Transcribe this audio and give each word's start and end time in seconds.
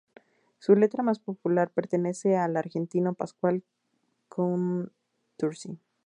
Su 0.57 0.75
letra 0.75 1.03
más 1.03 1.19
popular 1.19 1.69
pertenece 1.71 2.35
al 2.35 2.57
argentino 2.57 3.13
Pascual 3.13 3.63
Contursi. 4.29 5.77